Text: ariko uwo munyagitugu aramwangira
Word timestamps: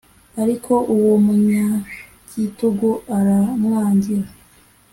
ariko 0.41 0.73
uwo 0.93 1.13
munyagitugu 1.25 2.89
aramwangira 3.17 4.29